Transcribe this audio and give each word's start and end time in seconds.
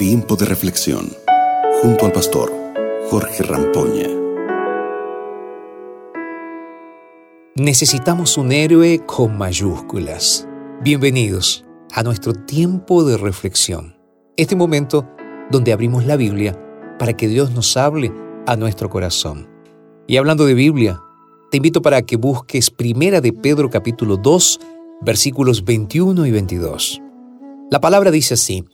Tiempo 0.00 0.34
de 0.34 0.46
reflexión 0.46 1.14
junto 1.82 2.06
al 2.06 2.12
pastor 2.12 2.50
Jorge 3.10 3.42
Rampoña. 3.42 4.08
Necesitamos 7.54 8.38
un 8.38 8.50
héroe 8.50 9.04
con 9.04 9.36
mayúsculas. 9.36 10.48
Bienvenidos 10.82 11.66
a 11.92 12.02
nuestro 12.02 12.32
tiempo 12.32 13.04
de 13.04 13.18
reflexión. 13.18 13.94
Este 14.38 14.56
momento 14.56 15.06
donde 15.50 15.70
abrimos 15.70 16.06
la 16.06 16.16
Biblia 16.16 16.58
para 16.98 17.12
que 17.12 17.28
Dios 17.28 17.50
nos 17.50 17.76
hable 17.76 18.10
a 18.46 18.56
nuestro 18.56 18.88
corazón. 18.88 19.50
Y 20.06 20.16
hablando 20.16 20.46
de 20.46 20.54
Biblia, 20.54 21.02
te 21.50 21.58
invito 21.58 21.82
para 21.82 22.00
que 22.00 22.16
busques 22.16 22.70
Primera 22.70 23.20
de 23.20 23.34
Pedro 23.34 23.68
capítulo 23.68 24.16
2, 24.16 24.60
versículos 25.02 25.62
21 25.62 26.24
y 26.24 26.30
22. 26.30 27.02
La 27.70 27.82
palabra 27.82 28.10
dice 28.10 28.32
así: 28.32 28.64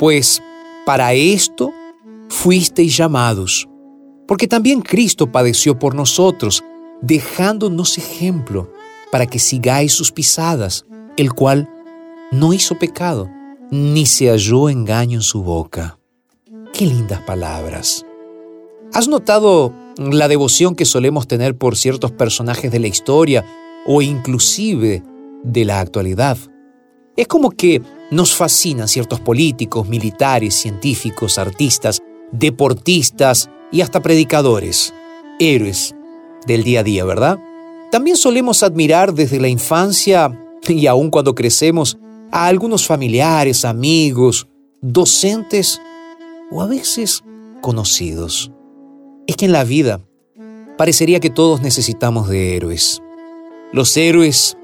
Pues 0.00 0.42
para 0.84 1.12
esto 1.14 1.72
fuisteis 2.28 2.96
llamados, 2.96 3.68
porque 4.26 4.46
también 4.46 4.80
Cristo 4.80 5.30
padeció 5.30 5.78
por 5.78 5.94
nosotros, 5.94 6.64
dejándonos 7.00 7.98
ejemplo 7.98 8.72
para 9.10 9.26
que 9.26 9.38
sigáis 9.38 9.92
sus 9.92 10.10
pisadas, 10.10 10.86
el 11.16 11.32
cual 11.32 11.68
no 12.30 12.52
hizo 12.52 12.78
pecado, 12.78 13.28
ni 13.70 14.06
se 14.06 14.28
halló 14.28 14.68
engaño 14.68 15.18
en 15.18 15.22
su 15.22 15.42
boca. 15.42 15.98
Qué 16.72 16.86
lindas 16.86 17.20
palabras. 17.20 18.06
¿Has 18.94 19.08
notado 19.08 19.74
la 19.98 20.28
devoción 20.28 20.74
que 20.74 20.84
solemos 20.84 21.28
tener 21.28 21.56
por 21.56 21.76
ciertos 21.76 22.12
personajes 22.12 22.70
de 22.72 22.78
la 22.78 22.88
historia 22.88 23.44
o 23.86 24.02
inclusive 24.02 25.02
de 25.42 25.64
la 25.64 25.80
actualidad? 25.80 26.38
Es 27.16 27.26
como 27.26 27.50
que 27.50 27.82
nos 28.12 28.36
fascinan 28.36 28.88
ciertos 28.88 29.20
políticos, 29.20 29.88
militares, 29.88 30.54
científicos, 30.54 31.38
artistas, 31.38 32.02
deportistas 32.30 33.48
y 33.72 33.80
hasta 33.80 34.02
predicadores, 34.02 34.92
héroes 35.40 35.94
del 36.46 36.62
día 36.62 36.80
a 36.80 36.82
día, 36.82 37.06
¿verdad? 37.06 37.40
También 37.90 38.18
solemos 38.18 38.62
admirar 38.62 39.14
desde 39.14 39.40
la 39.40 39.48
infancia 39.48 40.30
y 40.68 40.86
aún 40.86 41.08
cuando 41.08 41.34
crecemos 41.34 41.96
a 42.30 42.46
algunos 42.48 42.86
familiares, 42.86 43.64
amigos, 43.64 44.46
docentes 44.82 45.80
o 46.50 46.60
a 46.60 46.66
veces 46.66 47.24
conocidos. 47.62 48.52
Es 49.26 49.36
que 49.36 49.46
en 49.46 49.52
la 49.52 49.64
vida 49.64 50.02
parecería 50.76 51.18
que 51.18 51.30
todos 51.30 51.62
necesitamos 51.62 52.28
de 52.28 52.56
héroes. 52.56 53.02
Los 53.72 53.96
héroes 53.96 54.58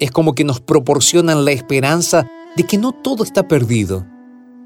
es 0.00 0.10
como 0.10 0.34
que 0.34 0.44
nos 0.44 0.60
proporcionan 0.60 1.44
la 1.44 1.52
esperanza 1.52 2.26
de 2.58 2.64
que 2.64 2.76
no 2.76 2.90
todo 2.90 3.22
está 3.22 3.46
perdido, 3.46 4.04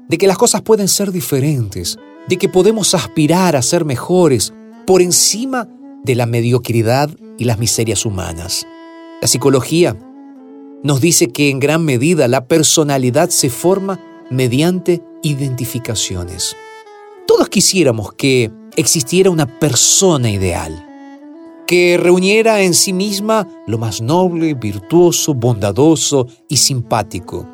de 0.09 0.17
que 0.17 0.25
las 0.25 0.39
cosas 0.39 0.63
pueden 0.63 0.87
ser 0.87 1.11
diferentes, 1.11 1.99
de 2.27 2.37
que 2.37 2.49
podemos 2.49 2.95
aspirar 2.95 3.55
a 3.55 3.61
ser 3.61 3.85
mejores 3.85 4.51
por 4.87 5.03
encima 5.03 5.69
de 6.03 6.15
la 6.15 6.25
mediocridad 6.25 7.11
y 7.37 7.43
las 7.43 7.59
miserias 7.59 8.03
humanas. 8.07 8.65
La 9.21 9.27
psicología 9.27 9.95
nos 10.81 11.01
dice 11.01 11.27
que 11.27 11.51
en 11.51 11.59
gran 11.59 11.85
medida 11.85 12.27
la 12.27 12.47
personalidad 12.47 13.29
se 13.29 13.51
forma 13.51 13.99
mediante 14.31 15.03
identificaciones. 15.21 16.55
Todos 17.27 17.47
quisiéramos 17.47 18.13
que 18.13 18.51
existiera 18.75 19.29
una 19.29 19.59
persona 19.59 20.31
ideal, 20.31 20.83
que 21.67 21.99
reuniera 21.99 22.63
en 22.63 22.73
sí 22.73 22.91
misma 22.91 23.47
lo 23.67 23.77
más 23.77 24.01
noble, 24.01 24.55
virtuoso, 24.55 25.35
bondadoso 25.35 26.25
y 26.49 26.57
simpático, 26.57 27.47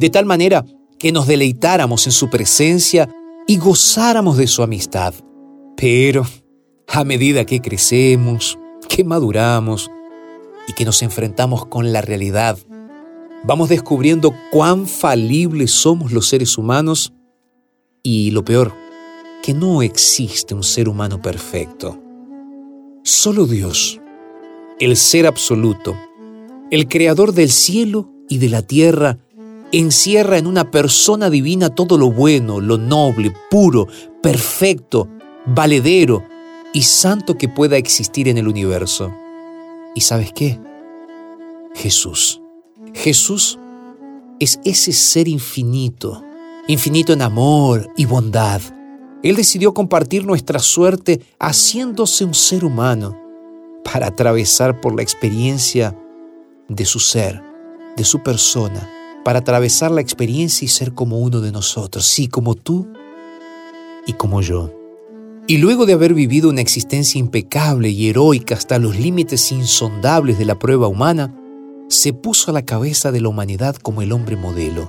de 0.00 0.08
tal 0.08 0.24
manera 0.24 0.64
que 0.98 1.12
nos 1.12 1.26
deleitáramos 1.26 2.06
en 2.06 2.12
su 2.12 2.30
presencia 2.30 3.08
y 3.46 3.58
gozáramos 3.58 4.38
de 4.38 4.46
su 4.46 4.62
amistad. 4.62 5.12
Pero 5.76 6.26
a 6.88 7.04
medida 7.04 7.44
que 7.44 7.60
crecemos, 7.60 8.58
que 8.88 9.04
maduramos 9.04 9.90
y 10.66 10.72
que 10.72 10.86
nos 10.86 11.02
enfrentamos 11.02 11.66
con 11.66 11.92
la 11.92 12.00
realidad, 12.00 12.58
vamos 13.44 13.68
descubriendo 13.68 14.34
cuán 14.50 14.86
falibles 14.86 15.70
somos 15.70 16.12
los 16.12 16.28
seres 16.28 16.56
humanos 16.56 17.12
y 18.02 18.30
lo 18.30 18.42
peor, 18.42 18.72
que 19.42 19.52
no 19.52 19.82
existe 19.82 20.54
un 20.54 20.62
ser 20.62 20.88
humano 20.88 21.20
perfecto. 21.20 22.00
Solo 23.04 23.46
Dios, 23.46 24.00
el 24.78 24.96
ser 24.96 25.26
absoluto, 25.26 25.94
el 26.70 26.88
creador 26.88 27.34
del 27.34 27.50
cielo 27.50 28.10
y 28.30 28.38
de 28.38 28.48
la 28.48 28.62
tierra, 28.62 29.18
encierra 29.72 30.38
en 30.38 30.46
una 30.46 30.70
persona 30.70 31.30
divina 31.30 31.70
todo 31.70 31.96
lo 31.96 32.10
bueno, 32.10 32.60
lo 32.60 32.78
noble, 32.78 33.32
puro, 33.50 33.86
perfecto, 34.22 35.08
valedero 35.46 36.24
y 36.72 36.82
santo 36.82 37.36
que 37.36 37.48
pueda 37.48 37.76
existir 37.76 38.28
en 38.28 38.38
el 38.38 38.48
universo. 38.48 39.12
¿Y 39.94 40.00
sabes 40.02 40.32
qué? 40.32 40.58
Jesús. 41.74 42.40
Jesús 42.94 43.58
es 44.38 44.60
ese 44.64 44.92
ser 44.92 45.28
infinito, 45.28 46.22
infinito 46.66 47.12
en 47.12 47.22
amor 47.22 47.92
y 47.96 48.06
bondad. 48.06 48.60
Él 49.22 49.36
decidió 49.36 49.74
compartir 49.74 50.24
nuestra 50.24 50.58
suerte 50.58 51.20
haciéndose 51.38 52.24
un 52.24 52.34
ser 52.34 52.64
humano 52.64 53.18
para 53.84 54.08
atravesar 54.08 54.80
por 54.80 54.94
la 54.94 55.02
experiencia 55.02 55.96
de 56.68 56.84
su 56.84 57.00
ser, 57.00 57.42
de 57.96 58.04
su 58.04 58.22
persona, 58.22 58.88
para 59.24 59.40
atravesar 59.40 59.90
la 59.90 60.00
experiencia 60.00 60.64
y 60.64 60.68
ser 60.68 60.94
como 60.94 61.18
uno 61.18 61.40
de 61.40 61.52
nosotros, 61.52 62.06
sí, 62.06 62.28
como 62.28 62.54
tú 62.54 62.88
y 64.06 64.14
como 64.14 64.40
yo. 64.40 64.72
Y 65.46 65.58
luego 65.58 65.84
de 65.84 65.94
haber 65.94 66.14
vivido 66.14 66.48
una 66.48 66.60
existencia 66.60 67.18
impecable 67.18 67.88
y 67.90 68.08
heroica 68.08 68.54
hasta 68.54 68.78
los 68.78 68.96
límites 68.98 69.50
insondables 69.52 70.38
de 70.38 70.44
la 70.44 70.58
prueba 70.58 70.86
humana, 70.86 71.34
se 71.88 72.12
puso 72.12 72.50
a 72.50 72.54
la 72.54 72.64
cabeza 72.64 73.10
de 73.10 73.20
la 73.20 73.28
humanidad 73.28 73.76
como 73.76 74.00
el 74.00 74.12
hombre 74.12 74.36
modelo. 74.36 74.88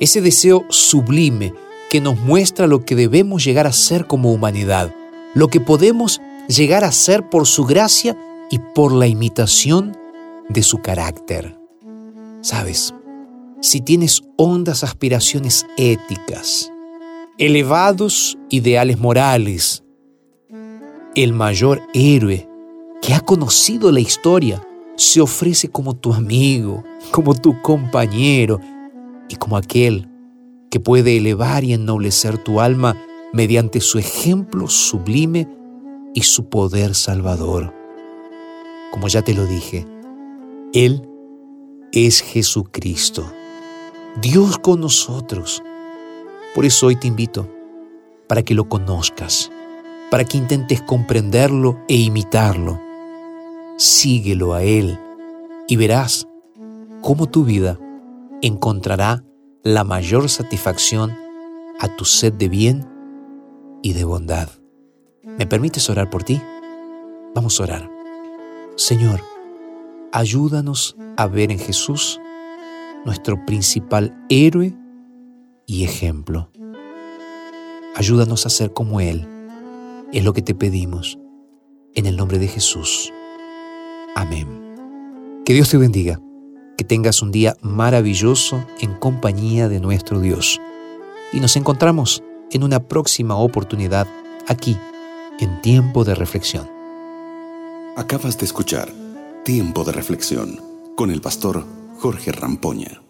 Ese 0.00 0.20
deseo 0.20 0.64
sublime 0.70 1.52
que 1.90 2.00
nos 2.00 2.18
muestra 2.18 2.66
lo 2.66 2.84
que 2.84 2.96
debemos 2.96 3.44
llegar 3.44 3.66
a 3.66 3.72
ser 3.72 4.06
como 4.06 4.32
humanidad, 4.32 4.94
lo 5.34 5.48
que 5.48 5.60
podemos 5.60 6.20
llegar 6.48 6.82
a 6.82 6.92
ser 6.92 7.28
por 7.28 7.46
su 7.46 7.64
gracia 7.64 8.16
y 8.50 8.58
por 8.74 8.92
la 8.92 9.06
imitación 9.06 9.96
de 10.48 10.62
su 10.62 10.78
carácter. 10.78 11.58
Sabes, 12.40 12.94
si 13.64 13.80
tienes 13.80 14.22
hondas 14.36 14.84
aspiraciones 14.84 15.66
éticas, 15.78 16.70
elevados 17.38 18.36
ideales 18.50 18.98
morales, 19.00 19.82
el 21.14 21.32
mayor 21.32 21.80
héroe 21.94 22.46
que 23.00 23.14
ha 23.14 23.20
conocido 23.20 23.90
la 23.90 24.00
historia 24.00 24.62
se 24.96 25.22
ofrece 25.22 25.68
como 25.68 25.96
tu 25.96 26.12
amigo, 26.12 26.84
como 27.10 27.34
tu 27.34 27.62
compañero 27.62 28.60
y 29.30 29.36
como 29.36 29.56
aquel 29.56 30.10
que 30.70 30.78
puede 30.78 31.16
elevar 31.16 31.64
y 31.64 31.72
ennoblecer 31.72 32.36
tu 32.36 32.60
alma 32.60 32.94
mediante 33.32 33.80
su 33.80 33.98
ejemplo 33.98 34.68
sublime 34.68 35.48
y 36.12 36.20
su 36.20 36.50
poder 36.50 36.94
salvador. 36.94 37.72
Como 38.92 39.08
ya 39.08 39.22
te 39.22 39.32
lo 39.32 39.46
dije, 39.46 39.86
Él 40.74 41.08
es 41.92 42.20
Jesucristo 42.20 43.24
Dios 44.20 44.58
con 44.58 44.80
nosotros. 44.80 45.62
Por 46.54 46.64
eso 46.64 46.86
hoy 46.86 46.94
te 46.94 47.08
invito 47.08 47.48
para 48.28 48.42
que 48.44 48.54
lo 48.54 48.68
conozcas, 48.68 49.50
para 50.08 50.24
que 50.24 50.38
intentes 50.38 50.80
comprenderlo 50.82 51.80
e 51.88 51.96
imitarlo. 51.96 52.80
Síguelo 53.76 54.54
a 54.54 54.62
Él 54.62 54.98
y 55.66 55.74
verás 55.74 56.28
cómo 57.00 57.28
tu 57.28 57.44
vida 57.44 57.78
encontrará 58.40 59.24
la 59.64 59.82
mayor 59.82 60.28
satisfacción 60.28 61.16
a 61.80 61.88
tu 61.96 62.04
sed 62.04 62.34
de 62.34 62.48
bien 62.48 62.88
y 63.82 63.94
de 63.94 64.04
bondad. 64.04 64.48
¿Me 65.24 65.46
permites 65.46 65.90
orar 65.90 66.08
por 66.08 66.22
ti? 66.22 66.40
Vamos 67.34 67.58
a 67.58 67.64
orar. 67.64 67.90
Señor, 68.76 69.20
ayúdanos 70.12 70.96
a 71.16 71.26
ver 71.26 71.50
en 71.50 71.58
Jesús 71.58 72.20
nuestro 73.04 73.44
principal 73.44 74.14
héroe 74.28 74.74
y 75.66 75.84
ejemplo. 75.84 76.50
Ayúdanos 77.94 78.46
a 78.46 78.50
ser 78.50 78.72
como 78.72 79.00
Él. 79.00 79.26
Es 80.12 80.24
lo 80.24 80.32
que 80.32 80.42
te 80.42 80.54
pedimos. 80.54 81.18
En 81.94 82.06
el 82.06 82.16
nombre 82.16 82.38
de 82.38 82.48
Jesús. 82.48 83.12
Amén. 84.16 84.46
Que 85.44 85.54
Dios 85.54 85.70
te 85.70 85.76
bendiga. 85.76 86.20
Que 86.76 86.84
tengas 86.84 87.22
un 87.22 87.30
día 87.30 87.56
maravilloso 87.62 88.64
en 88.80 88.94
compañía 88.94 89.68
de 89.68 89.80
nuestro 89.80 90.20
Dios. 90.20 90.60
Y 91.32 91.40
nos 91.40 91.56
encontramos 91.56 92.22
en 92.50 92.64
una 92.64 92.80
próxima 92.80 93.36
oportunidad 93.36 94.06
aquí, 94.48 94.76
en 95.38 95.60
Tiempo 95.60 96.04
de 96.04 96.14
Reflexión. 96.14 96.68
Acabas 97.96 98.38
de 98.38 98.46
escuchar 98.46 98.88
Tiempo 99.44 99.84
de 99.84 99.92
Reflexión 99.92 100.60
con 100.96 101.10
el 101.10 101.20
pastor 101.20 101.64
Jorge 102.04 102.32
Rampoña. 102.32 103.03